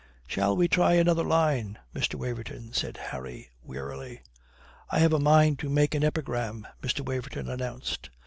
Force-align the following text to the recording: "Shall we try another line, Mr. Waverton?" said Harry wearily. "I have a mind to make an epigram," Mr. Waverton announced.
"Shall 0.25 0.55
we 0.57 0.67
try 0.67 0.93
another 0.93 1.21
line, 1.21 1.77
Mr. 1.93 2.15
Waverton?" 2.15 2.73
said 2.73 2.97
Harry 2.97 3.51
wearily. 3.61 4.23
"I 4.89 4.97
have 4.97 5.13
a 5.13 5.19
mind 5.19 5.59
to 5.59 5.69
make 5.69 5.93
an 5.93 6.03
epigram," 6.03 6.65
Mr. 6.81 7.05
Waverton 7.05 7.47
announced. 7.47 8.09